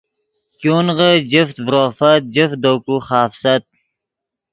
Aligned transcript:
ګونغے 0.61 1.11
جفت 1.31 1.55
ڤروفت 1.65 2.21
جفت 2.33 2.57
دے 2.63 2.73
کو 2.85 2.95
خافست 3.07 3.63